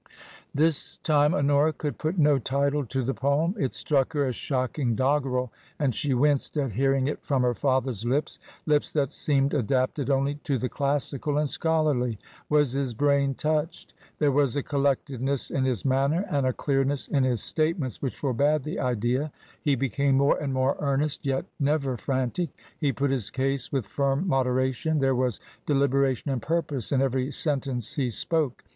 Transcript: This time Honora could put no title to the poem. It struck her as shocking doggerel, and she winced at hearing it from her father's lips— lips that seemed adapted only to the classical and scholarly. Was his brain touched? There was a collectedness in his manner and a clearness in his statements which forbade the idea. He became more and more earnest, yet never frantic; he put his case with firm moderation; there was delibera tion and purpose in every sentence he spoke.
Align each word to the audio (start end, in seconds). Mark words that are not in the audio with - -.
This 0.51 0.97
time 1.03 1.35
Honora 1.35 1.73
could 1.73 1.99
put 1.99 2.17
no 2.17 2.39
title 2.39 2.83
to 2.87 3.03
the 3.03 3.13
poem. 3.13 3.53
It 3.59 3.75
struck 3.75 4.13
her 4.13 4.25
as 4.25 4.35
shocking 4.35 4.95
doggerel, 4.95 5.51
and 5.77 5.93
she 5.93 6.15
winced 6.15 6.57
at 6.57 6.71
hearing 6.71 7.05
it 7.05 7.23
from 7.23 7.43
her 7.43 7.53
father's 7.53 8.03
lips— 8.03 8.39
lips 8.65 8.91
that 8.93 9.11
seemed 9.11 9.53
adapted 9.53 10.09
only 10.09 10.39
to 10.45 10.57
the 10.57 10.69
classical 10.69 11.37
and 11.37 11.47
scholarly. 11.47 12.17
Was 12.49 12.71
his 12.71 12.95
brain 12.95 13.35
touched? 13.35 13.93
There 14.17 14.31
was 14.31 14.55
a 14.55 14.63
collectedness 14.63 15.51
in 15.51 15.65
his 15.65 15.85
manner 15.85 16.25
and 16.31 16.47
a 16.47 16.53
clearness 16.53 17.07
in 17.07 17.23
his 17.23 17.43
statements 17.43 18.01
which 18.01 18.17
forbade 18.17 18.63
the 18.63 18.79
idea. 18.79 19.31
He 19.61 19.75
became 19.75 20.17
more 20.17 20.35
and 20.41 20.51
more 20.51 20.77
earnest, 20.79 21.27
yet 21.27 21.45
never 21.59 21.95
frantic; 21.95 22.49
he 22.79 22.91
put 22.91 23.11
his 23.11 23.29
case 23.29 23.71
with 23.71 23.85
firm 23.85 24.27
moderation; 24.27 24.97
there 24.97 25.13
was 25.13 25.39
delibera 25.67 26.17
tion 26.17 26.31
and 26.31 26.41
purpose 26.41 26.91
in 26.91 27.03
every 27.03 27.29
sentence 27.29 27.93
he 27.93 28.09
spoke. 28.09 28.63